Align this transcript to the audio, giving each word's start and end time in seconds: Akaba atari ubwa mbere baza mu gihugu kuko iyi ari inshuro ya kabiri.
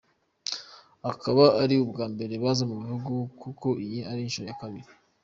Akaba 1.11 1.43
atari 1.53 1.75
ubwa 1.85 2.05
mbere 2.13 2.33
baza 2.43 2.63
mu 2.69 2.75
gihugu 2.83 3.13
kuko 3.41 3.67
iyi 3.85 3.99
ari 4.11 4.21
inshuro 4.23 4.45
ya 4.49 4.59
kabiri. 4.61 4.89